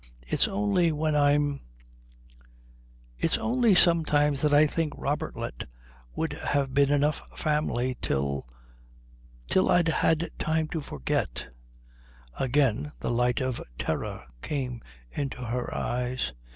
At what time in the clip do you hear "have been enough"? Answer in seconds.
6.33-7.21